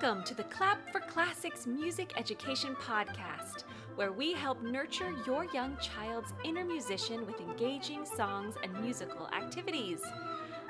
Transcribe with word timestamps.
Welcome 0.00 0.22
to 0.26 0.34
the 0.34 0.44
Clap 0.44 0.92
for 0.92 1.00
Classics 1.00 1.66
Music 1.66 2.12
Education 2.16 2.76
Podcast, 2.76 3.64
where 3.96 4.12
we 4.12 4.32
help 4.32 4.62
nurture 4.62 5.12
your 5.26 5.44
young 5.46 5.76
child's 5.78 6.32
inner 6.44 6.64
musician 6.64 7.26
with 7.26 7.40
engaging 7.40 8.06
songs 8.06 8.54
and 8.62 8.72
musical 8.80 9.26
activities. 9.30 10.00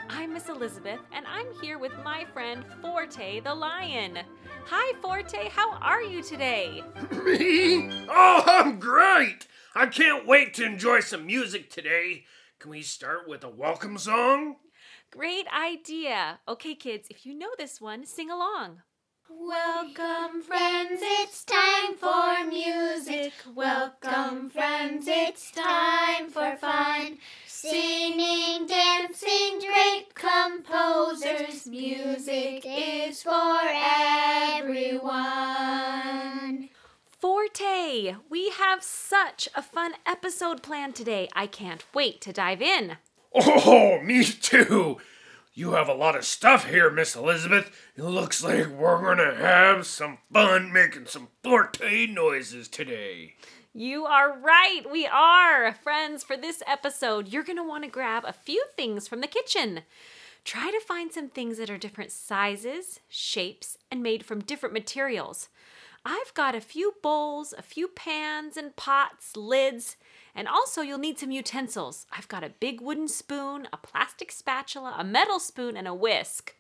I'm 0.09 0.33
Miss 0.33 0.49
Elizabeth, 0.49 1.01
and 1.13 1.27
I'm 1.27 1.45
here 1.61 1.79
with 1.79 1.93
my 2.03 2.25
friend 2.33 2.65
Forte 2.81 3.41
the 3.41 3.55
Lion. 3.55 4.21
Hi, 4.65 4.95
Forte, 5.03 5.51
how 5.51 5.73
are 5.73 6.03
you 6.03 6.23
today? 6.23 6.83
Me? 7.23 8.07
Oh, 8.09 8.45
I'm 8.47 8.81
great! 8.81 9.47
I 9.75 9.89
can't 9.89 10.27
wait 10.27 10.55
to 10.55 10.65
enjoy 10.65 11.01
some 11.01 11.27
music 11.27 11.69
today. 11.69 12.25
Can 12.61 12.71
we 12.71 12.81
start 12.81 13.29
with 13.29 13.45
a 13.45 13.51
welcome 13.51 13.99
song? 13.99 14.57
Great 15.11 15.47
idea. 15.49 16.41
Okay, 16.49 16.75
kids, 16.75 17.09
if 17.11 17.27
you 17.27 17.35
know 17.35 17.51
this 17.59 17.79
one, 17.79 18.07
sing 18.07 18.31
along. 18.31 18.81
Welcome, 19.31 20.41
friends, 20.41 21.03
it's 21.03 21.45
time 21.45 21.97
for 22.01 22.47
music. 22.49 23.35
Welcome, 23.55 24.49
friends, 24.49 25.05
it's 25.07 25.51
time 25.51 26.31
for 26.31 26.57
fun. 26.57 27.19
Singing, 27.47 28.67
dancing, 28.67 29.59
great 29.61 30.15
composers. 30.15 31.67
Music 31.67 32.65
is 32.67 33.23
for 33.23 33.59
everyone. 34.57 35.11
Forte, 37.05 38.15
we 38.31 38.49
have 38.49 38.83
such 38.83 39.51
a 39.55 39.61
fun 39.61 39.93
episode 40.07 40.63
planned 40.63 40.95
today. 40.95 41.29
I 41.35 41.47
can't 41.49 41.85
wait 41.93 42.23
to 42.23 42.33
dive 42.33 42.63
in. 42.63 42.97
Oh, 43.35 44.01
me 44.01 44.25
too! 44.25 44.97
You 45.59 45.73
have 45.73 45.89
a 45.89 45.93
lot 45.93 46.15
of 46.15 46.25
stuff 46.25 46.71
here, 46.71 46.89
Miss 46.89 47.17
Elizabeth. 47.17 47.73
It 47.97 48.05
looks 48.05 48.45
like 48.45 48.69
we're 48.69 49.03
gonna 49.03 49.35
have 49.35 49.89
some 49.89 50.19
fun 50.33 50.73
making 50.73 51.07
some 51.07 51.31
forte 51.43 52.07
noises 52.07 52.69
today. 52.69 53.35
You 53.75 54.07
are 54.07 54.39
right, 54.39 54.83
we 54.89 55.05
are. 55.09 55.73
Friends, 55.73 56.23
for 56.23 56.37
this 56.37 56.63
episode, 56.65 57.27
you're 57.27 57.43
want 57.49 57.83
to 57.83 57.91
grab 57.91 58.23
a 58.25 58.33
few 58.33 58.67
things 58.77 59.09
from 59.09 59.21
the 59.21 59.27
kitchen. 59.27 59.81
Try 60.45 60.71
to 60.71 60.87
find 60.87 61.13
some 61.13 61.29
things 61.29 61.59
that 61.59 61.71
are 61.71 61.77
different 61.77 62.13
sizes, 62.13 63.01
shapes, 63.09 63.79
and 63.91 64.01
made 64.01 64.25
from 64.25 64.39
different 64.43 64.73
materials. 64.73 65.49
I've 66.05 66.33
got 66.35 66.55
a 66.55 66.61
few 66.61 66.95
bowls, 67.03 67.53
a 67.59 67.63
few 67.63 67.89
pans 67.89 68.57
and 68.57 68.77
pots, 68.77 69.37
lids, 69.37 69.97
and 70.35 70.49
also 70.49 70.83
you'll 70.83 70.99
need 70.99 71.19
some 71.19 71.31
utensils. 71.31 72.07
I've 72.13 72.29
got 72.29 72.45
a 72.45 72.51
big 72.51 72.81
wooden 72.81 73.09
spoon, 73.09 73.69
a 73.73 73.77
plastic 73.77 74.31
spatula, 74.33 74.95
a 74.99 75.05
metal 75.05 75.41
spoon, 75.41 75.77
and 75.77 75.89
a 75.89 75.95
whisk. 75.95 76.55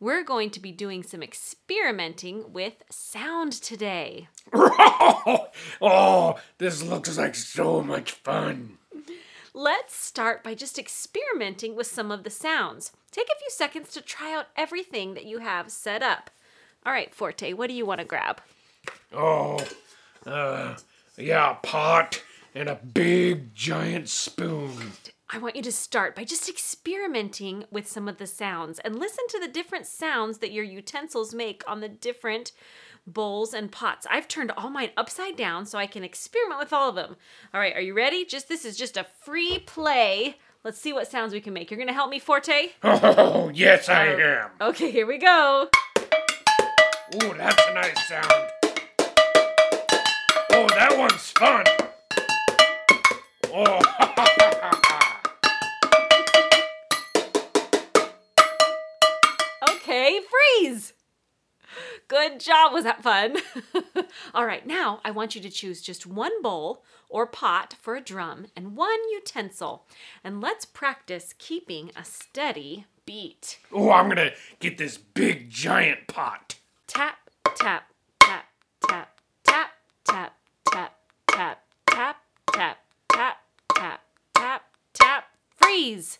We're 0.00 0.24
going 0.24 0.50
to 0.50 0.60
be 0.60 0.72
doing 0.72 1.02
some 1.02 1.22
experimenting 1.22 2.52
with 2.52 2.82
sound 2.90 3.52
today. 3.52 4.28
oh, 4.54 6.36
this 6.58 6.82
looks 6.82 7.16
like 7.16 7.34
so 7.34 7.82
much 7.82 8.12
fun. 8.12 8.78
Let's 9.54 9.94
start 9.94 10.44
by 10.44 10.54
just 10.54 10.78
experimenting 10.78 11.74
with 11.74 11.86
some 11.86 12.10
of 12.10 12.24
the 12.24 12.30
sounds. 12.30 12.92
Take 13.10 13.28
a 13.28 13.38
few 13.38 13.48
seconds 13.48 13.90
to 13.92 14.02
try 14.02 14.34
out 14.34 14.48
everything 14.56 15.14
that 15.14 15.24
you 15.24 15.38
have 15.38 15.70
set 15.70 16.02
up. 16.02 16.30
All 16.84 16.92
right, 16.92 17.14
Forte, 17.14 17.54
what 17.54 17.68
do 17.68 17.74
you 17.74 17.86
want 17.86 18.00
to 18.00 18.06
grab? 18.06 18.42
Oh, 19.14 19.64
uh, 20.26 20.76
yeah, 21.16 21.56
pot 21.62 22.22
and 22.56 22.70
a 22.70 22.74
big 22.74 23.54
giant 23.54 24.08
spoon. 24.08 24.92
I 25.28 25.38
want 25.38 25.56
you 25.56 25.62
to 25.62 25.72
start 25.72 26.16
by 26.16 26.24
just 26.24 26.48
experimenting 26.48 27.64
with 27.70 27.86
some 27.86 28.08
of 28.08 28.16
the 28.16 28.26
sounds 28.26 28.78
and 28.78 28.98
listen 28.98 29.24
to 29.28 29.40
the 29.40 29.48
different 29.48 29.86
sounds 29.86 30.38
that 30.38 30.52
your 30.52 30.64
utensils 30.64 31.34
make 31.34 31.62
on 31.68 31.80
the 31.80 31.88
different 31.88 32.52
bowls 33.06 33.52
and 33.52 33.70
pots. 33.70 34.06
I've 34.10 34.26
turned 34.26 34.52
all 34.52 34.70
mine 34.70 34.90
upside 34.96 35.36
down 35.36 35.66
so 35.66 35.78
I 35.78 35.86
can 35.86 36.02
experiment 36.02 36.58
with 36.58 36.72
all 36.72 36.88
of 36.88 36.94
them. 36.94 37.16
All 37.52 37.60
right, 37.60 37.74
are 37.76 37.80
you 37.80 37.94
ready? 37.94 38.24
Just 38.24 38.48
this 38.48 38.64
is 38.64 38.78
just 38.78 38.96
a 38.96 39.06
free 39.22 39.58
play. 39.58 40.36
Let's 40.64 40.80
see 40.80 40.94
what 40.94 41.08
sounds 41.08 41.34
we 41.34 41.40
can 41.42 41.52
make. 41.52 41.70
You're 41.70 41.78
going 41.78 41.88
to 41.88 41.94
help 41.94 42.10
me, 42.10 42.18
Forte? 42.18 42.70
Oh, 42.82 43.50
yes, 43.54 43.88
I 43.90 44.14
oh, 44.14 44.18
am. 44.18 44.68
Okay, 44.68 44.90
here 44.90 45.06
we 45.06 45.18
go. 45.18 45.68
Ooh, 47.22 47.34
that's 47.34 47.62
a 47.68 47.74
nice 47.74 48.08
sound. 48.08 48.50
Oh, 50.52 50.66
that 50.68 50.96
one's 50.96 51.30
fun. 51.32 51.85
Oh, 53.58 53.80
Okay, 59.68 60.20
freeze. 60.60 60.92
Good 62.08 62.40
job. 62.40 62.72
Was 62.72 62.84
that 62.84 63.02
fun? 63.02 63.36
All 64.34 64.44
right, 64.44 64.66
now 64.66 65.00
I 65.04 65.10
want 65.10 65.34
you 65.34 65.40
to 65.40 65.50
choose 65.50 65.80
just 65.80 66.06
one 66.06 66.42
bowl 66.42 66.84
or 67.08 67.26
pot 67.26 67.74
for 67.80 67.96
a 67.96 68.00
drum 68.00 68.46
and 68.56 68.76
one 68.76 68.98
utensil. 69.12 69.86
And 70.22 70.40
let's 70.40 70.64
practice 70.64 71.34
keeping 71.38 71.90
a 71.96 72.04
steady 72.04 72.86
beat. 73.06 73.58
oh, 73.72 73.90
I'm 73.90 74.08
gonna 74.08 74.32
get 74.60 74.78
this 74.78 74.98
big 74.98 75.48
giant 75.48 76.06
pot. 76.08 76.56
Tap, 76.86 77.16
tap, 77.54 77.84
tap, 78.20 78.46
tap, 78.86 79.20
tap, 79.44 79.70
tap, 80.04 80.35
freeze. 85.86 86.18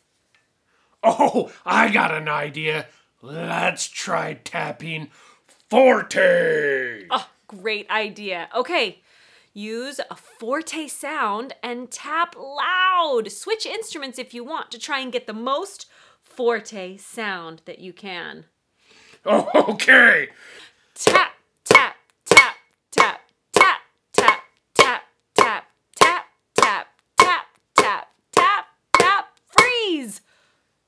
Oh, 1.02 1.52
I 1.64 1.90
got 1.90 2.12
an 2.12 2.28
idea. 2.28 2.86
Let's 3.22 3.88
try 3.88 4.34
tapping 4.34 5.08
forte. 5.68 7.06
Oh, 7.10 7.28
great 7.46 7.88
idea. 7.90 8.48
Okay, 8.54 9.02
use 9.52 10.00
a 10.10 10.16
forte 10.16 10.86
sound 10.88 11.54
and 11.62 11.90
tap 11.90 12.34
loud. 12.36 13.30
Switch 13.30 13.66
instruments 13.66 14.18
if 14.18 14.34
you 14.34 14.44
want 14.44 14.70
to 14.72 14.78
try 14.78 15.00
and 15.00 15.12
get 15.12 15.26
the 15.26 15.32
most 15.32 15.86
forte 16.20 16.96
sound 16.96 17.62
that 17.64 17.78
you 17.78 17.92
can. 17.92 18.44
Okay. 19.28 20.28
Tap, 20.94 21.12
tap, 21.12 21.32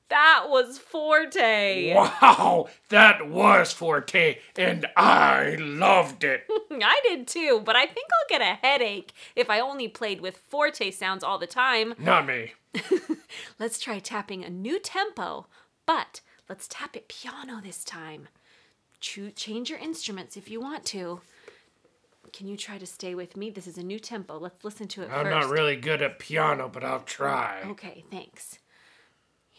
That 0.09 0.45
was 0.47 0.79
forte. 0.79 1.93
Wow, 1.93 2.67
that 2.89 3.29
was 3.29 3.71
forte, 3.71 4.39
and 4.57 4.87
I 4.97 5.55
loved 5.59 6.23
it. 6.23 6.45
I 6.71 6.99
did 7.03 7.27
too, 7.27 7.61
but 7.63 7.75
I 7.75 7.85
think 7.85 8.07
I'll 8.11 8.39
get 8.39 8.41
a 8.41 8.59
headache 8.65 9.13
if 9.35 9.49
I 9.49 9.59
only 9.59 9.87
played 9.87 10.19
with 10.21 10.37
forte 10.37 10.89
sounds 10.91 11.23
all 11.23 11.37
the 11.37 11.47
time. 11.47 11.93
Not 11.99 12.25
me. 12.25 12.53
Let's 13.59 13.79
try 13.79 13.99
tapping 13.99 14.43
a 14.43 14.49
new 14.49 14.79
tempo, 14.79 15.47
but 15.85 16.21
let's 16.47 16.67
tap 16.67 16.95
it 16.95 17.07
piano 17.07 17.61
this 17.63 17.83
time. 17.83 18.27
Change 19.01 19.69
your 19.69 19.79
instruments 19.79 20.35
if 20.37 20.49
you 20.49 20.59
want 20.59 20.85
to. 20.85 21.21
Can 22.33 22.47
you 22.47 22.57
try 22.57 22.77
to 22.77 22.85
stay 22.85 23.15
with 23.15 23.35
me? 23.37 23.49
This 23.49 23.65
is 23.65 23.77
a 23.77 23.83
new 23.83 23.99
tempo. 23.99 24.37
Let's 24.37 24.63
listen 24.63 24.87
to 24.89 25.01
it 25.03 25.09
I'm 25.11 25.25
first. 25.25 25.47
not 25.47 25.49
really 25.51 25.75
good 25.75 26.01
at 26.01 26.19
piano, 26.19 26.69
but 26.71 26.83
I'll 26.83 26.99
try. 27.01 27.61
Okay, 27.65 28.03
thanks. 28.11 28.58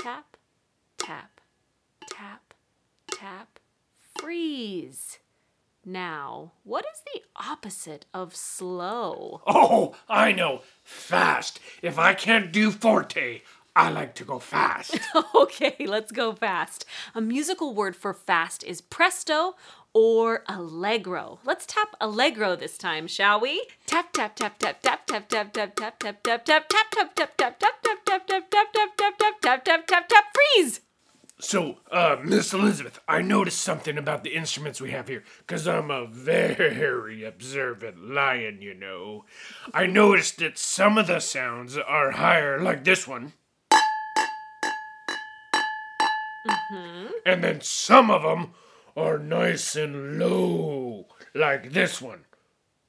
tap, 0.00 0.38
tap, 0.96 1.42
tap, 2.08 2.54
tap, 3.10 3.58
freeze. 4.18 5.18
Now, 5.84 6.52
what 6.64 6.86
is 6.90 7.02
the 7.12 7.20
opposite 7.36 8.06
of 8.14 8.34
slow? 8.34 9.42
Oh, 9.46 9.94
I 10.08 10.32
know. 10.32 10.62
Fast. 10.82 11.60
If 11.82 11.98
I 11.98 12.14
can't 12.14 12.50
do 12.50 12.70
forte, 12.70 13.42
I 13.76 13.90
like 13.90 14.14
to 14.14 14.24
go 14.24 14.38
fast. 14.38 14.98
okay, 15.34 15.76
let's 15.86 16.12
go 16.12 16.32
fast. 16.32 16.86
A 17.14 17.20
musical 17.20 17.74
word 17.74 17.94
for 17.94 18.14
fast 18.14 18.64
is 18.64 18.80
presto 18.80 19.54
or 19.92 20.44
allegro. 20.48 21.40
Let's 21.44 21.66
tap 21.66 21.94
allegro 22.00 22.56
this 22.56 22.78
time, 22.78 23.06
shall 23.06 23.38
we? 23.38 23.66
Tap 23.86 24.12
tap 24.12 24.34
tap 24.36 24.58
tap 24.58 24.80
tap 24.82 25.06
tap 25.06 25.28
tap 25.28 25.52
tap 25.52 25.74
tap 25.76 25.98
tap 25.98 26.22
tap 26.22 26.48
tap 26.48 26.68
tap 26.68 26.90
tap 26.90 27.14
tap 27.14 27.36
tap 27.36 27.58
tap 27.58 27.82
tap 27.82 27.99
tap 28.30 28.48
tap 28.48 28.72
tap 28.72 28.96
tap 28.96 29.18
tap 29.18 29.40
tap 29.40 29.64
tap 29.64 29.86
tap 29.86 30.08
tap 30.08 30.24
freeze. 30.32 30.80
So, 31.40 31.78
uh, 31.90 32.16
Miss 32.22 32.52
Elizabeth, 32.52 33.00
I 33.08 33.22
noticed 33.22 33.60
something 33.60 33.98
about 33.98 34.22
the 34.24 34.36
instruments 34.36 34.80
we 34.80 34.90
have 34.92 35.08
here, 35.08 35.24
because 35.38 35.66
I'm 35.66 35.90
a 35.90 36.06
very 36.06 37.24
observant 37.24 38.08
lion, 38.08 38.60
you 38.60 38.74
know. 38.74 39.24
I 39.74 39.86
noticed 39.86 40.38
that 40.38 40.58
some 40.58 40.96
of 40.98 41.06
the 41.06 41.18
sounds 41.18 41.76
are 41.76 42.12
higher, 42.12 42.60
like 42.60 42.84
this 42.84 43.08
one. 43.08 43.32
Mm-hmm. 46.46 47.06
And 47.26 47.42
then 47.42 47.60
some 47.62 48.10
of 48.10 48.22
them 48.22 48.52
are 48.96 49.18
nice 49.18 49.74
and 49.74 50.18
low, 50.18 51.06
like 51.34 51.72
this 51.72 52.00
one. 52.02 52.26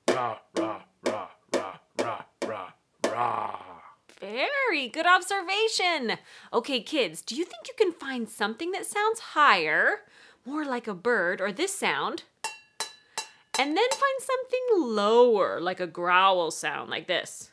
Rah, 0.10 0.38
rah, 0.58 0.82
rah, 1.06 1.30
rah, 1.54 1.80
rah, 1.98 2.24
rah, 2.46 2.72
rah. 3.06 3.61
Very 4.22 4.88
good 4.88 5.08
observation. 5.08 6.20
Okay, 6.54 6.82
kids, 6.82 7.24
do 7.24 7.36
you 7.36 7.44
think 7.44 7.68
you 7.68 7.74
can 7.76 7.92
find 7.92 8.30
something 8.30 8.72
that 8.72 8.86
sounds 8.86 9.20
higher, 9.20 10.02
more 10.46 10.64
like 10.64 10.88
a 10.88 10.94
bird, 10.94 11.42
or 11.42 11.52
this 11.52 11.76
sound? 11.76 12.22
And 13.58 13.76
then 13.76 13.90
find 13.90 14.22
something 14.22 14.96
lower, 14.96 15.60
like 15.60 15.80
a 15.80 15.88
growl 15.88 16.52
sound, 16.52 16.92
like 16.92 17.08
this. 17.08 17.50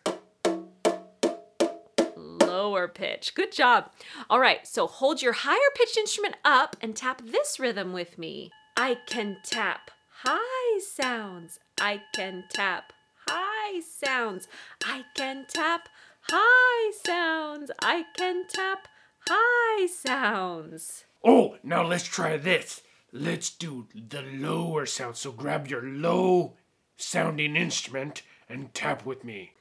Lower 2.16 2.86
pitch. 2.86 3.34
Good 3.34 3.52
job. 3.52 3.90
All 4.28 4.38
right, 4.38 4.66
so 4.66 4.86
hold 4.86 5.22
your 5.22 5.32
higher 5.32 5.70
pitched 5.74 5.96
instrument 5.96 6.36
up 6.44 6.76
and 6.82 6.94
tap 6.94 7.22
this 7.24 7.58
rhythm 7.58 7.94
with 7.94 8.18
me. 8.18 8.50
I 8.76 8.98
can 9.06 9.38
tap 9.42 9.90
high 10.22 10.80
sounds. 10.80 11.60
I 11.80 12.02
can 12.14 12.44
tap 12.50 12.92
high 13.26 13.80
sounds. 13.80 14.48
I 14.84 15.04
can 15.14 15.46
tap 15.48 15.88
high 16.30 16.92
sounds. 17.04 17.70
I 17.82 18.04
can 18.16 18.46
tap 18.48 18.88
high 19.28 19.86
sounds. 19.86 21.04
Oh, 21.24 21.56
now 21.62 21.84
let's 21.84 22.04
try 22.04 22.36
this. 22.36 22.82
Let's 23.12 23.50
do 23.50 23.86
the 23.94 24.22
lower 24.22 24.86
sound. 24.86 25.16
So 25.16 25.32
grab 25.32 25.68
your 25.68 25.82
low 25.82 26.54
sounding 26.96 27.56
instrument 27.56 28.22
and 28.48 28.72
tap 28.74 29.06
with 29.06 29.24
me. 29.24 29.52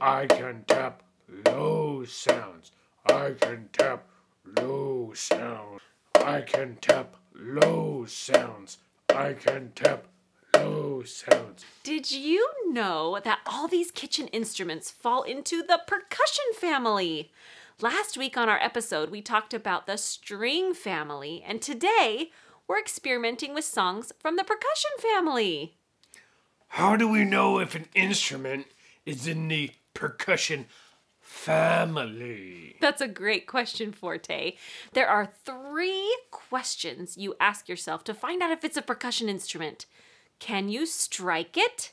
I 0.00 0.26
can 0.26 0.64
tap 0.66 1.02
low 1.46 2.04
sounds. 2.04 2.72
I 3.06 3.34
can 3.40 3.68
tap 3.72 4.06
low 4.44 5.12
sounds. 5.14 5.80
I 6.14 6.40
can 6.40 6.76
tap 6.80 7.16
low 7.34 8.04
sounds. 8.06 8.78
I 9.08 9.34
can 9.34 9.72
tap 9.74 10.06
sounds. 11.06 11.64
Did 11.82 12.10
you 12.10 12.48
know 12.66 13.20
that 13.24 13.40
all 13.46 13.68
these 13.68 13.90
kitchen 13.90 14.28
instruments 14.28 14.90
fall 14.90 15.22
into 15.22 15.62
the 15.62 15.80
percussion 15.86 16.44
family? 16.54 17.32
Last 17.80 18.16
week 18.16 18.36
on 18.36 18.48
our 18.48 18.58
episode, 18.58 19.10
we 19.10 19.20
talked 19.20 19.54
about 19.54 19.86
the 19.86 19.96
string 19.96 20.74
family, 20.74 21.44
and 21.46 21.60
today 21.60 22.30
we're 22.66 22.80
experimenting 22.80 23.54
with 23.54 23.64
songs 23.64 24.12
from 24.18 24.36
the 24.36 24.44
percussion 24.44 24.90
family. 24.98 25.76
How 26.68 26.96
do 26.96 27.06
we 27.08 27.24
know 27.24 27.58
if 27.58 27.74
an 27.74 27.86
instrument 27.94 28.66
is 29.04 29.26
in 29.26 29.48
the 29.48 29.70
percussion 29.94 30.66
family? 31.20 32.76
That's 32.80 33.00
a 33.00 33.08
great 33.08 33.46
question, 33.46 33.92
Forte. 33.92 34.54
There 34.92 35.08
are 35.08 35.32
three 35.44 36.16
questions 36.30 37.16
you 37.16 37.34
ask 37.38 37.68
yourself 37.68 38.04
to 38.04 38.14
find 38.14 38.42
out 38.42 38.50
if 38.50 38.64
it's 38.64 38.76
a 38.76 38.82
percussion 38.82 39.28
instrument. 39.28 39.86
Can 40.38 40.68
you 40.68 40.86
strike 40.86 41.56
it, 41.56 41.92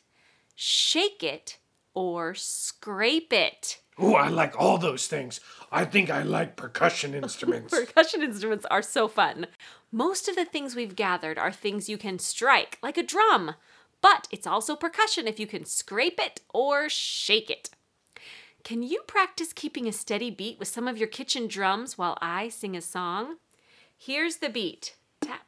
shake 0.56 1.24
it, 1.24 1.58
or 1.94 2.34
scrape 2.34 3.32
it? 3.34 3.80
Oh, 3.98 4.16
I 4.16 4.30
like 4.30 4.60
all 4.60 4.78
those 4.78 5.08
things. 5.08 5.40
I 5.72 5.86
think 5.86 6.10
I 6.10 6.24
like 6.24 6.56
percussion 6.56 7.14
instruments. 7.24 7.74
Percussion 7.74 8.24
instruments 8.24 8.66
are 8.72 8.82
so 8.82 9.08
fun. 9.08 9.48
Most 9.92 10.28
of 10.28 10.36
the 10.36 10.46
things 10.46 10.76
we've 10.76 10.96
gathered 10.96 11.38
are 11.38 11.52
things 11.52 11.90
you 11.90 11.98
can 11.98 12.18
strike, 12.20 12.80
like 12.82 12.98
a 12.98 13.04
drum, 13.04 13.56
but 14.02 14.28
it's 14.32 14.48
also 14.48 14.76
percussion 14.76 15.28
if 15.28 15.40
you 15.40 15.48
can 15.48 15.66
scrape 15.66 16.20
it 16.20 16.42
or 16.54 16.90
shake 16.90 17.50
it. 17.50 17.70
Can 18.64 18.82
you 18.82 19.02
practice 19.08 19.54
keeping 19.54 19.88
a 19.88 19.92
steady 19.92 20.32
beat 20.32 20.58
with 20.58 20.68
some 20.68 20.88
of 20.88 20.98
your 20.98 21.08
kitchen 21.08 21.48
drums 21.48 21.98
while 21.98 22.18
I 22.22 22.50
sing 22.50 22.76
a 22.76 22.82
song? 22.82 23.38
Here's 23.98 24.38
the 24.38 24.50
beat 24.50 24.96
tap. 25.22 25.46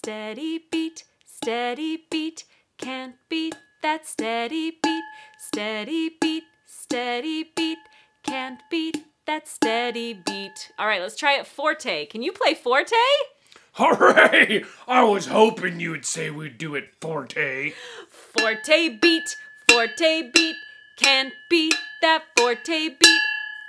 Steady 0.00 0.60
beat, 0.70 1.02
steady 1.26 2.04
beat, 2.08 2.44
can't 2.78 3.16
beat 3.28 3.56
that 3.82 4.06
steady 4.06 4.78
beat. 4.80 5.02
Steady 5.38 6.10
beat, 6.20 6.44
steady 6.66 7.50
beat, 7.56 7.78
can't 8.22 8.60
beat 8.70 9.04
that 9.26 9.48
steady 9.48 10.14
beat. 10.14 10.70
All 10.78 10.86
right, 10.86 11.00
let's 11.00 11.16
try 11.16 11.36
it 11.36 11.48
forte. 11.48 12.06
Can 12.06 12.22
you 12.22 12.30
play 12.30 12.54
forte? 12.54 12.94
Hooray! 13.72 14.64
I 14.86 15.02
was 15.02 15.26
hoping 15.26 15.80
you'd 15.80 16.06
say 16.06 16.30
we'd 16.30 16.58
do 16.58 16.76
it 16.76 16.90
forte. 17.00 17.72
Forte 18.08 18.88
beat, 19.00 19.36
forte 19.68 20.30
beat, 20.32 20.56
can't 20.96 21.34
beat 21.50 21.74
that 22.02 22.22
forte 22.38 22.88
beat. 23.00 23.20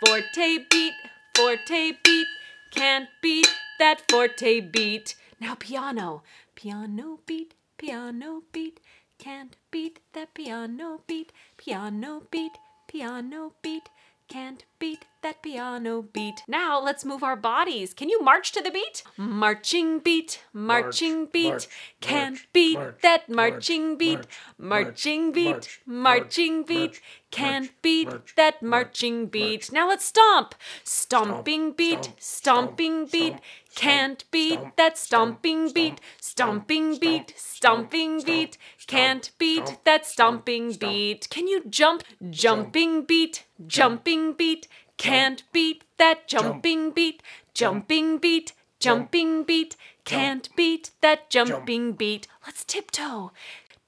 Forte 0.06 0.60
beat, 0.70 0.94
forte 1.36 1.94
beat, 2.04 2.28
can't 2.70 3.10
beat 3.20 3.48
that 3.80 4.04
forte 4.08 4.60
beat. 4.60 5.16
Now 5.39 5.56
piano, 5.56 6.24
piano 6.56 7.19
beat, 7.25 7.53
piano 7.77 8.44
beat, 8.51 8.80
can't 9.18 9.56
beat 9.71 10.00
that 10.13 10.33
piano 10.33 11.01
beat. 11.07 11.31
Piano 11.57 12.24
beat, 12.30 12.53
piano 12.88 13.53
beat, 13.62 13.89
can't 14.27 14.63
beat 14.80 15.06
that 15.21 15.41
piano 15.41 16.01
beat. 16.01 16.44
Now 16.47 16.80
let's 16.81 17.03
move 17.03 17.24
our 17.24 17.36
bodies. 17.36 17.94
Can 17.94 18.09
you 18.09 18.21
march 18.21 18.51
to 18.53 18.62
the 18.62 18.71
beat? 18.71 19.03
Marching 19.18 20.00
beat, 20.00 20.41
marching 20.53 21.21
March, 21.21 21.31
beat, 21.31 21.50
march, 21.50 21.68
can't 22.00 22.36
march, 22.36 22.50
beat 22.53 22.80
that 23.01 23.30
march, 23.30 23.53
marching 23.53 23.97
beat. 23.97 24.27
Marching 24.57 25.25
march, 25.25 25.33
beat, 25.33 25.51
march, 25.53 25.81
marching 25.86 26.57
march, 26.57 26.68
beat, 26.68 27.01
can't 27.31 27.81
beat 27.81 28.09
that 28.36 28.62
march, 28.62 28.71
marching 28.71 29.27
beat. 29.27 29.71
Now 29.71 29.89
let's 29.89 30.06
stomp. 30.06 30.56
Stomping 30.83 31.62
Stomp, 31.62 31.77
beat, 31.77 32.03
stomp, 32.03 32.19
stomping 32.19 33.07
stomp, 33.07 33.12
beat, 33.12 33.36
can't 33.75 34.24
beat 34.31 34.60
that 34.77 34.98
stomp, 34.98 35.39
stomping 35.39 35.71
beat. 35.71 36.01
Stomping 36.19 36.94
stomp, 36.94 37.01
beat, 37.01 37.33
stomping 37.38 38.19
stomp, 38.19 38.25
beat, 38.25 38.57
can't 38.88 39.31
beat 39.38 39.77
that 39.86 40.06
stomping 40.06 40.74
stomp. 40.74 40.92
beat. 40.92 41.30
Can 41.30 41.48
you 41.48 41.63
jump? 41.69 42.04
Jumping 42.30 43.04
beat, 43.06 43.45
jumping 43.68 44.33
beat, 44.33 44.68
can't 44.98 45.44
beat 45.54 45.83
that 45.98 46.27
jumping 46.27 46.92
beat. 46.92 47.21
Jumping 47.54 48.18
beat, 48.18 48.53
jumping 48.79 49.44
beat, 49.44 49.75
can't 50.05 50.50
beat 50.55 50.91
that 51.01 51.29
jumping 51.29 51.94
beat. 51.94 52.27
Let's 52.46 52.63
tiptoe. 52.63 53.32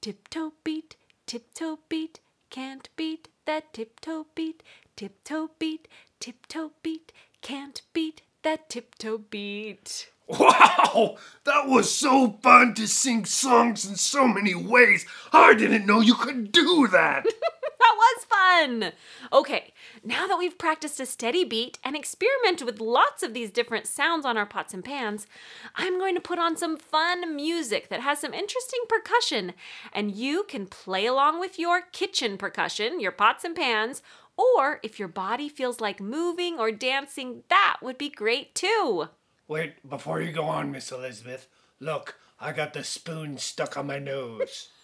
Tiptoe 0.01 0.53
beat, 0.63 0.95
tiptoe 1.25 1.79
beat, 1.89 2.19
can't 2.49 2.89
beat 2.95 3.29
that 3.45 3.73
tiptoe 3.73 4.25
beat. 4.35 4.63
Tiptoe 4.95 5.49
beat, 5.57 5.87
tiptoe 6.19 6.71
beat, 6.83 7.11
can't 7.41 7.81
beat 7.93 8.21
that 8.43 8.69
tiptoe 8.69 9.19
beat. 9.19 10.09
Wow! 10.27 11.17
That 11.43 11.67
was 11.67 11.93
so 11.93 12.39
fun 12.41 12.73
to 12.75 12.87
sing 12.87 13.25
songs 13.25 13.85
in 13.85 13.95
so 13.95 14.27
many 14.27 14.55
ways. 14.55 15.05
I 15.33 15.53
didn't 15.53 15.85
know 15.85 15.99
you 15.99 16.15
could 16.15 16.51
do 16.51 16.87
that. 16.87 17.25
That 17.81 17.95
was 17.97 18.25
fun! 18.25 18.91
Okay, 19.33 19.73
now 20.03 20.27
that 20.27 20.37
we've 20.37 20.57
practiced 20.57 20.99
a 20.99 21.05
steady 21.07 21.43
beat 21.43 21.79
and 21.83 21.95
experimented 21.95 22.67
with 22.67 22.79
lots 22.79 23.23
of 23.23 23.33
these 23.33 23.49
different 23.49 23.87
sounds 23.87 24.23
on 24.23 24.37
our 24.37 24.45
pots 24.45 24.71
and 24.73 24.85
pans, 24.85 25.25
I'm 25.75 25.97
going 25.97 26.13
to 26.13 26.21
put 26.21 26.37
on 26.37 26.55
some 26.55 26.77
fun 26.77 27.35
music 27.35 27.89
that 27.89 28.01
has 28.01 28.19
some 28.19 28.35
interesting 28.35 28.81
percussion, 28.87 29.53
and 29.91 30.11
you 30.11 30.43
can 30.43 30.67
play 30.67 31.07
along 31.07 31.39
with 31.39 31.57
your 31.57 31.81
kitchen 31.81 32.37
percussion, 32.37 32.99
your 32.99 33.11
pots 33.11 33.43
and 33.43 33.55
pans, 33.55 34.03
or 34.37 34.79
if 34.83 34.97
your 34.99 35.07
body 35.07 35.49
feels 35.49 35.79
like 35.79 35.99
moving 36.01 36.59
or 36.59 36.71
dancing, 36.71 37.43
that 37.49 37.77
would 37.81 37.97
be 37.97 38.09
great 38.09 38.55
too. 38.55 39.09
Wait, 39.47 39.87
before 39.87 40.21
you 40.21 40.31
go 40.31 40.45
on, 40.45 40.71
Miss 40.71 40.91
Elizabeth, 40.91 41.47
look, 41.79 42.15
I 42.39 42.51
got 42.53 42.73
the 42.73 42.83
spoon 42.83 43.37
stuck 43.37 43.77
on 43.77 43.87
my 43.87 43.99
nose. 43.99 44.69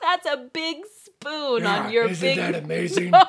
That's 0.00 0.26
a 0.26 0.48
big 0.52 0.78
spoon 0.86 1.62
Yeah, 1.62 1.84
on 1.84 1.92
your 1.92 2.08
big 2.08 2.10
nose. 2.10 2.22
isn't 2.22 2.28
big 2.28 2.38
that 2.38 2.54
amazing? 2.64 3.10
nose. 3.12 3.26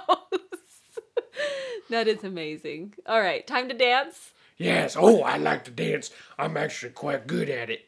that 1.90 2.08
is 2.08 2.24
amazing. 2.24 2.94
All 3.06 3.20
right, 3.22 3.46
time 3.46 3.70
to 3.70 3.76
dance. 3.76 4.32
Yes. 4.58 4.96
Oh, 4.98 5.22
I 5.24 5.38
like 5.38 5.66
to 5.66 5.72
dance. 5.72 6.10
I'm 6.38 6.58
actually 6.58 6.92
quite 6.94 7.28
good 7.28 7.50
at 7.50 7.70
it. 7.70 7.86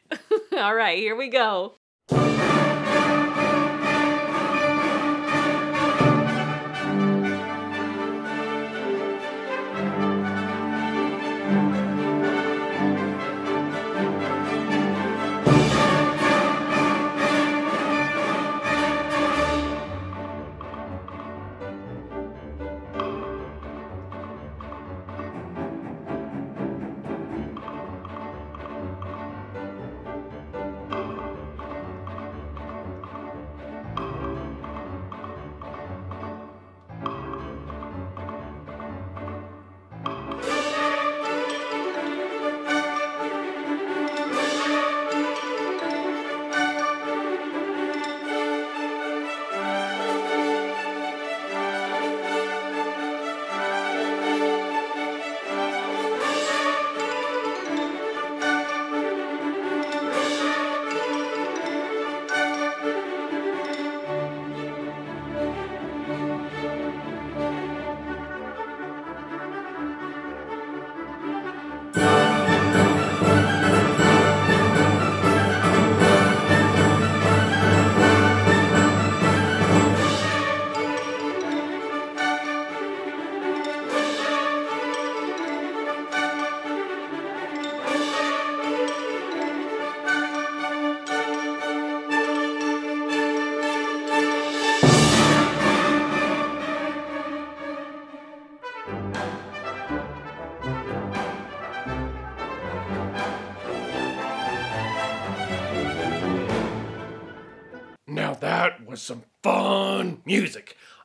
All 0.56 0.74
right, 0.74 0.98
here 0.98 1.16
we 1.16 1.28
go. 1.28 1.74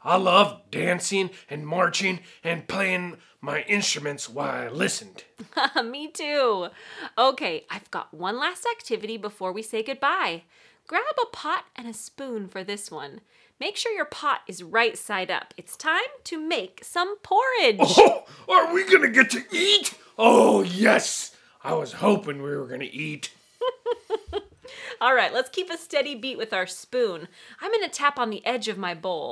I 0.04 0.18
love 0.18 0.62
dancing 0.72 1.30
and 1.50 1.66
marching 1.68 2.22
and 2.44 2.68
playing 2.68 3.18
my 3.40 3.62
instruments 3.64 4.30
while 4.30 4.50
I 4.50 4.68
listened. 4.68 5.24
Me 5.84 6.08
too. 6.08 6.68
Okay, 7.18 7.66
I've 7.70 7.90
got 7.92 8.14
one 8.14 8.40
last 8.40 8.66
activity 8.66 9.18
before 9.18 9.52
we 9.52 9.62
say 9.62 9.84
goodbye. 9.84 10.44
Grab 10.88 11.04
a 11.22 11.26
pot 11.28 11.66
and 11.76 11.88
a 11.88 11.94
spoon 11.94 12.48
for 12.48 12.64
this 12.64 12.90
one. 12.92 13.22
Make 13.60 13.78
sure 13.78 13.92
your 13.92 14.06
pot 14.06 14.42
is 14.48 14.64
right 14.64 14.98
side 14.98 15.30
up. 15.30 15.54
It's 15.56 15.78
time 15.78 16.02
to 16.26 16.40
make 16.40 16.82
some 16.84 17.18
porridge. 17.20 17.80
Oh, 18.48 18.68
are 18.68 18.74
we 18.74 18.84
gonna 18.90 19.10
get 19.10 19.30
to 19.32 19.44
eat? 19.52 19.94
Oh, 20.18 20.62
yes. 20.62 21.36
I 21.64 21.74
was 21.74 21.94
hoping 21.94 22.42
we 22.42 22.56
were 22.56 22.66
gonna 22.68 22.86
eat. 22.92 23.32
All 25.02 25.16
right, 25.16 25.34
let's 25.34 25.50
keep 25.50 25.70
a 25.70 25.78
steady 25.78 26.16
beat 26.16 26.38
with 26.38 26.54
our 26.54 26.68
spoon. 26.68 27.28
I'm 27.60 27.72
going 27.72 27.84
to 27.84 27.90
tap 27.90 28.20
on 28.20 28.30
the 28.30 28.46
edge 28.46 28.68
of 28.68 28.78
my 28.78 28.94
bowl. 28.94 29.32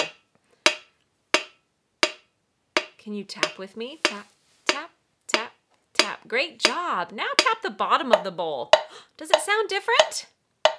Can 2.99 3.13
you 3.13 3.23
tap 3.23 3.57
with 3.57 3.77
me? 3.77 4.01
Tap, 4.03 4.27
tap, 4.65 4.91
tap, 5.25 5.53
tap. 5.93 6.27
Great 6.27 6.59
job. 6.59 7.13
Now 7.13 7.29
tap 7.37 7.61
the 7.61 7.69
bottom 7.69 8.11
of 8.11 8.25
the 8.25 8.31
bowl. 8.31 8.71
Does 9.17 9.29
it 9.29 9.41
sound 9.41 9.69
different? 9.69 10.25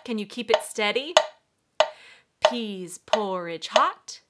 Can 0.05 0.19
you 0.19 0.27
keep 0.27 0.51
it 0.51 0.63
steady? 0.63 1.15
Peas 2.47 2.99
porridge 2.99 3.69
hot, 3.69 4.21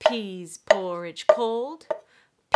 peas 0.00 0.58
porridge 0.58 1.28
cold, 1.28 1.86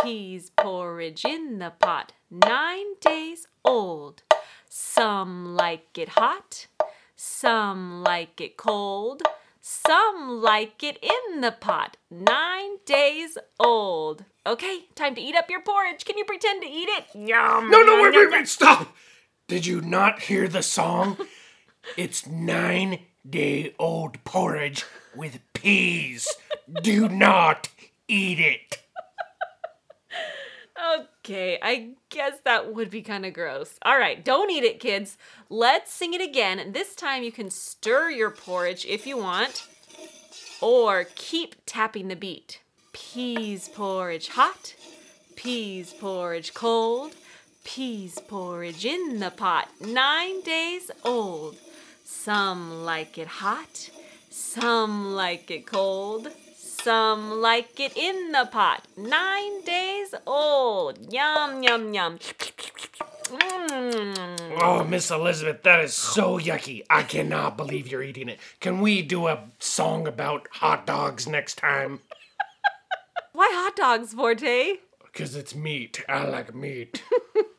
peas 0.01 0.49
porridge 0.49 1.23
in 1.23 1.59
the 1.59 1.71
pot, 1.79 2.11
nine 2.29 2.95
days 2.99 3.47
old. 3.63 4.21
Some 4.67 5.55
like 5.55 5.97
it 5.97 6.09
hot, 6.09 6.67
some 7.15 8.03
like 8.03 8.41
it 8.41 8.57
cold, 8.57 9.23
some 9.67 10.41
like 10.41 10.81
it 10.81 10.97
in 11.01 11.41
the 11.41 11.51
pot, 11.51 11.97
nine 12.09 12.77
days 12.85 13.37
old. 13.59 14.23
Okay, 14.45 14.85
time 14.95 15.13
to 15.15 15.21
eat 15.21 15.35
up 15.35 15.49
your 15.49 15.61
porridge. 15.61 16.05
Can 16.05 16.17
you 16.17 16.23
pretend 16.23 16.61
to 16.61 16.69
eat 16.69 16.87
it? 16.87 17.05
Yum. 17.13 17.69
No, 17.69 17.83
no, 17.83 17.97
yum, 17.97 18.03
wait, 18.03 18.13
yum, 18.13 18.31
wait, 18.31 18.31
wait, 18.31 18.47
stop! 18.47 18.95
Did 19.47 19.65
you 19.65 19.81
not 19.81 20.21
hear 20.21 20.47
the 20.47 20.63
song? 20.63 21.17
it's 21.97 22.25
nine 22.25 22.99
day 23.29 23.73
old 23.77 24.23
porridge 24.23 24.85
with 25.15 25.39
peas. 25.51 26.27
Do 26.81 27.09
not 27.09 27.67
eat 28.07 28.39
it. 28.39 28.83
Oh, 30.77 31.05
Okay, 31.27 31.59
I 31.61 31.89
guess 32.09 32.39
that 32.45 32.73
would 32.73 32.89
be 32.89 33.01
kind 33.01 33.25
of 33.25 33.33
gross. 33.33 33.77
All 33.81 33.99
right, 33.99 34.23
don't 34.23 34.49
eat 34.49 34.63
it, 34.63 34.79
kids. 34.79 35.17
Let's 35.49 35.91
sing 35.91 36.13
it 36.13 36.21
again. 36.21 36.71
This 36.71 36.95
time 36.95 37.21
you 37.21 37.33
can 37.33 37.49
stir 37.49 38.09
your 38.09 38.31
porridge 38.31 38.85
if 38.85 39.05
you 39.05 39.17
want, 39.17 39.67
or 40.61 41.05
keep 41.15 41.55
tapping 41.65 42.07
the 42.07 42.15
beat. 42.15 42.61
Peas 42.93 43.67
porridge 43.67 44.29
hot, 44.29 44.73
peas 45.35 45.93
porridge 45.93 46.53
cold, 46.53 47.13
peas 47.65 48.19
porridge 48.29 48.85
in 48.85 49.19
the 49.19 49.31
pot, 49.31 49.67
nine 49.81 50.39
days 50.43 50.89
old. 51.03 51.57
Some 52.05 52.85
like 52.85 53.17
it 53.17 53.27
hot, 53.27 53.89
some 54.29 55.13
like 55.13 55.51
it 55.51 55.65
cold, 55.65 56.29
some 56.87 57.41
like 57.41 57.81
it 57.81 57.97
in 57.97 58.31
the 58.31 58.47
pot, 58.49 58.87
nine 58.95 59.61
days 59.63 60.15
old. 60.25 61.11
Yum, 61.11 61.61
yum, 61.61 61.93
yum. 61.93 62.17
Mm. 63.27 64.57
Oh, 64.61 64.85
Miss 64.85 65.11
Elizabeth, 65.11 65.63
that 65.63 65.81
is 65.81 65.93
so 65.93 66.39
yucky. 66.39 66.83
I 66.89 67.03
cannot 67.03 67.57
believe 67.57 67.89
you're 67.89 68.03
eating 68.03 68.29
it. 68.29 68.39
Can 68.61 68.79
we 68.79 69.01
do 69.01 69.27
a 69.27 69.49
song 69.59 70.07
about 70.07 70.47
hot 70.49 70.87
dogs 70.87 71.27
next 71.27 71.55
time? 71.55 71.99
Why 73.33 73.49
hot 73.51 73.75
dogs, 73.75 74.13
Forte? 74.13 74.75
Because 75.03 75.35
it's 75.35 75.53
meat. 75.53 76.05
I 76.07 76.23
like 76.23 76.55
meat. 76.55 77.03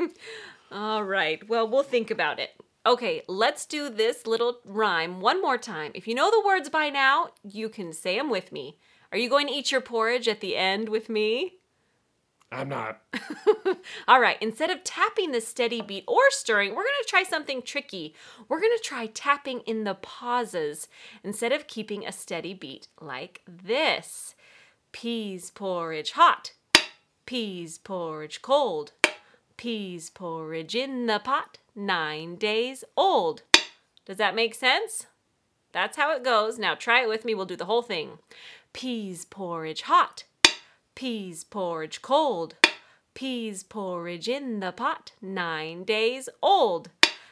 All 0.72 1.04
right, 1.04 1.46
well, 1.46 1.68
we'll 1.68 1.82
think 1.82 2.10
about 2.10 2.38
it. 2.38 2.52
Okay, 2.86 3.20
let's 3.28 3.66
do 3.66 3.90
this 3.90 4.26
little 4.26 4.60
rhyme 4.64 5.20
one 5.20 5.42
more 5.42 5.58
time. 5.58 5.92
If 5.94 6.08
you 6.08 6.14
know 6.14 6.30
the 6.30 6.46
words 6.46 6.70
by 6.70 6.88
now, 6.88 7.32
you 7.42 7.68
can 7.68 7.92
say 7.92 8.16
them 8.16 8.30
with 8.30 8.52
me. 8.52 8.78
Are 9.12 9.18
you 9.18 9.30
going 9.30 9.46
to 9.46 9.52
eat 9.52 9.72
your 9.72 9.80
porridge 9.80 10.28
at 10.28 10.40
the 10.40 10.56
end 10.56 10.88
with 10.88 11.08
me? 11.08 11.54
I'm 12.50 12.68
not. 12.68 13.02
All 14.08 14.20
right, 14.20 14.38
instead 14.40 14.70
of 14.70 14.82
tapping 14.82 15.32
the 15.32 15.40
steady 15.40 15.82
beat 15.82 16.04
or 16.08 16.30
stirring, 16.30 16.70
we're 16.70 16.82
going 16.82 17.02
to 17.02 17.08
try 17.08 17.22
something 17.22 17.60
tricky. 17.60 18.14
We're 18.48 18.60
going 18.60 18.76
to 18.76 18.82
try 18.82 19.06
tapping 19.06 19.60
in 19.60 19.84
the 19.84 19.94
pauses 19.94 20.88
instead 21.22 21.52
of 21.52 21.66
keeping 21.66 22.06
a 22.06 22.12
steady 22.12 22.54
beat 22.54 22.88
like 23.00 23.42
this. 23.46 24.34
Peas 24.92 25.50
porridge 25.50 26.12
hot, 26.12 26.52
peas 27.26 27.76
porridge 27.76 28.40
cold, 28.40 28.92
peas 29.58 30.08
porridge 30.08 30.74
in 30.74 31.06
the 31.06 31.18
pot, 31.18 31.58
nine 31.76 32.36
days 32.36 32.82
old. 32.96 33.42
Does 34.06 34.16
that 34.16 34.34
make 34.34 34.54
sense? 34.54 35.06
That's 35.72 35.98
how 35.98 36.16
it 36.16 36.24
goes. 36.24 36.58
Now 36.58 36.74
try 36.74 37.02
it 37.02 37.08
with 37.08 37.26
me. 37.26 37.34
We'll 37.34 37.44
do 37.44 37.56
the 37.56 37.66
whole 37.66 37.82
thing. 37.82 38.18
Peas 38.78 39.24
porridge 39.24 39.82
hot, 39.82 40.22
peas 40.94 41.42
porridge 41.42 42.00
cold, 42.00 42.54
peas 43.12 43.64
porridge 43.64 44.28
in 44.28 44.60
the 44.60 44.70
pot, 44.70 45.10
nine 45.20 45.82
days 45.82 46.28
old. 46.40 46.88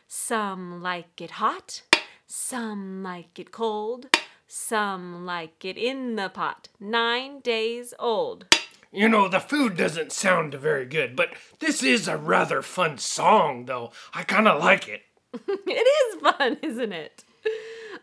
Some 0.09 0.83
like 0.83 1.21
it 1.21 1.31
hot, 1.31 1.83
some 2.26 3.05
like 3.05 3.38
it 3.38 3.53
cold, 3.53 4.09
some 4.49 5.25
like 5.25 5.65
it 5.65 5.76
in 5.76 6.17
the 6.17 6.29
pot, 6.31 6.69
nine 6.81 7.38
days 7.38 7.95
old. 8.00 8.47
You 8.91 9.09
know, 9.09 9.29
the 9.29 9.38
food 9.38 9.76
doesn't 9.76 10.11
sound 10.11 10.53
very 10.55 10.85
good, 10.85 11.15
but 11.15 11.29
this 11.61 11.81
is 11.81 12.09
a 12.09 12.17
rather 12.17 12.61
fun 12.61 12.99
song, 12.99 13.67
though. 13.67 13.93
I 14.12 14.25
kind 14.25 14.49
of 14.49 14.61
like 14.61 14.88
it. 14.88 15.03
it 15.47 16.17
is 16.17 16.21
fun, 16.21 16.59
isn't 16.61 16.93
it? 16.93 17.23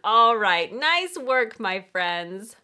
All 0.02 0.38
right, 0.38 0.74
nice 0.74 1.18
work, 1.18 1.60
my 1.60 1.82
friends. 1.92 2.56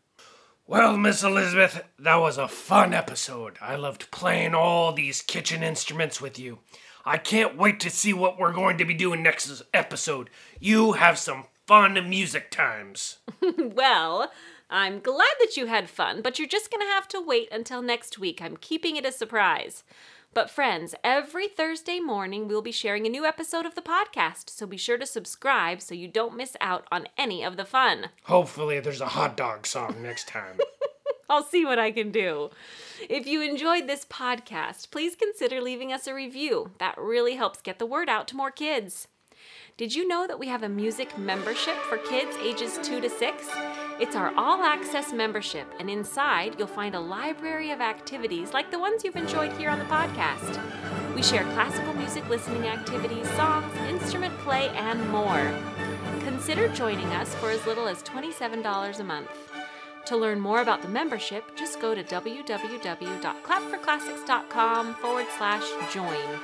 Well, 0.70 0.98
Miss 0.98 1.24
Elizabeth, 1.24 1.84
that 1.98 2.18
was 2.18 2.38
a 2.38 2.48
fun 2.48 2.94
episode. 2.94 3.58
I 3.60 3.76
loved 3.76 4.12
playing 4.12 4.54
all 4.54 4.94
these 4.94 5.24
kitchen 5.24 5.64
instruments 5.64 6.22
with 6.22 6.38
you. 6.38 6.60
I 7.04 7.18
can't 7.18 7.58
wait 7.58 7.80
to 7.80 7.90
see 7.90 8.14
what 8.14 8.38
we're 8.38 8.54
going 8.54 8.78
to 8.78 8.86
be 8.86 8.94
doing 8.94 9.24
next 9.24 9.64
episode. 9.74 10.30
You 10.60 10.92
have 10.92 11.18
some 11.18 11.46
fun 11.66 12.08
music 12.08 12.52
times. 12.52 13.18
well, 13.58 14.32
I'm 14.70 15.00
glad 15.00 15.34
that 15.40 15.58
you 15.58 15.66
had 15.66 15.90
fun, 15.90 16.22
but 16.22 16.38
you're 16.38 16.48
just 16.48 16.70
going 16.70 16.86
to 16.86 16.94
have 16.94 17.08
to 17.08 17.20
wait 17.20 17.50
until 17.52 17.82
next 17.82 18.20
week. 18.20 18.40
I'm 18.40 18.56
keeping 18.56 18.96
it 18.96 19.08
a 19.08 19.12
surprise. 19.12 19.84
But, 20.34 20.50
friends, 20.50 20.94
every 21.04 21.48
Thursday 21.48 22.00
morning 22.00 22.48
we'll 22.48 22.62
be 22.62 22.72
sharing 22.72 23.06
a 23.08 23.10
new 23.10 23.26
episode 23.26 23.66
of 23.66 23.74
the 23.74 23.82
podcast, 23.82 24.50
so 24.52 24.68
be 24.68 24.78
sure 24.78 24.98
to 24.98 25.06
subscribe 25.08 25.82
so 25.82 25.96
you 25.96 26.08
don't 26.08 26.38
miss 26.38 26.56
out 26.62 26.86
on 26.92 27.08
any 27.18 27.44
of 27.44 27.58
the 27.58 27.66
fun. 27.66 28.10
Hopefully, 28.24 28.80
there's 28.80 29.02
a 29.02 29.08
hot 29.08 29.36
dog 29.36 29.66
song 29.66 30.04
next 30.04 30.28
time. 30.28 30.60
I'll 31.30 31.44
see 31.44 31.66
what 31.66 31.80
I 31.80 31.92
can 31.92 32.12
do. 32.12 32.52
If 33.10 33.26
you 33.26 33.42
enjoyed 33.42 33.88
this 33.88 34.06
podcast, 34.06 34.92
please 34.92 35.16
consider 35.16 35.62
leaving 35.62 35.92
us 35.92 36.06
a 36.06 36.14
review. 36.14 36.72
That 36.80 36.98
really 36.98 37.36
helps 37.36 37.62
get 37.62 37.80
the 37.80 37.86
word 37.88 38.08
out 38.08 38.28
to 38.30 38.36
more 38.36 38.52
kids. 38.52 39.08
Did 39.78 39.96
you 39.96 40.08
know 40.08 40.28
that 40.28 40.40
we 40.40 40.48
have 40.48 40.64
a 40.64 40.70
music 40.70 41.18
membership 41.18 41.76
for 41.76 41.98
kids 41.98 42.36
ages 42.38 42.80
2 42.84 43.02
to 43.02 43.10
6? 43.10 43.48
It's 44.00 44.16
our 44.16 44.34
all 44.38 44.64
access 44.64 45.12
membership, 45.12 45.68
and 45.78 45.90
inside 45.90 46.56
you'll 46.58 46.68
find 46.68 46.96
a 46.96 47.00
library 47.00 47.72
of 47.72 47.82
activities 47.82 48.54
like 48.54 48.72
the 48.72 48.80
ones 48.80 49.04
you've 49.04 49.18
enjoyed 49.18 49.52
here 49.54 49.70
on 49.70 49.80
the 49.80 49.86
podcast. 49.86 50.58
We 51.16 51.22
share 51.22 51.44
classical 51.52 51.94
music 51.94 52.28
listening 52.30 52.66
activities, 52.68 53.30
songs, 53.32 53.76
instrument 53.90 54.38
play, 54.40 54.70
and 54.70 55.10
more. 55.10 55.52
Consider 56.22 56.70
joining 56.70 57.08
us 57.08 57.36
for 57.36 57.52
as 57.52 57.66
little 57.66 57.90
as 57.90 58.02
$27 58.04 59.00
a 59.00 59.04
month. 59.04 59.30
To 60.06 60.16
learn 60.16 60.40
more 60.40 60.62
about 60.62 60.82
the 60.82 60.88
membership, 60.88 61.54
just 61.58 61.82
go 61.82 61.94
to 61.94 62.02
www.clapforclassics.com 62.02 64.96
forward 64.96 65.26
slash 65.38 65.70
join. 65.94 66.40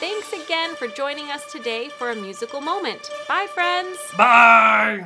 Thanks 0.00 0.32
again 0.32 0.74
for 0.76 0.88
joining 0.88 1.30
us 1.30 1.52
today 1.52 1.90
for 1.90 2.10
a 2.10 2.16
musical 2.16 2.62
moment. 2.62 3.10
Bye, 3.28 3.48
friends. 3.52 3.98
Bye! 4.16 5.04